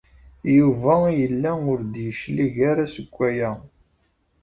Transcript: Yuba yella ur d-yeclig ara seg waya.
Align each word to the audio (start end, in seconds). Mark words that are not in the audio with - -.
Yuba 0.57 0.93
yella 1.19 1.51
ur 1.71 1.79
d-yeclig 1.83 2.55
ara 2.69 2.85
seg 2.93 3.09
waya. 3.15 3.51